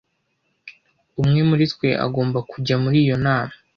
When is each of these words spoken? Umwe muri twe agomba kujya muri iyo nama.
Umwe 1.21 1.39
muri 1.49 1.63
twe 1.73 1.89
agomba 2.05 2.39
kujya 2.51 2.75
muri 2.83 2.97
iyo 3.05 3.17
nama. 3.25 3.53